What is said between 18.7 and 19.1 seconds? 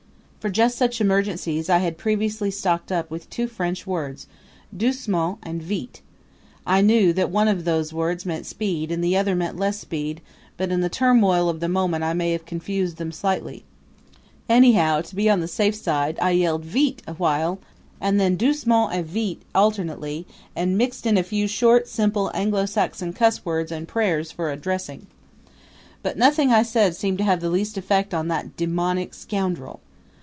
a while; and then "Doucement" and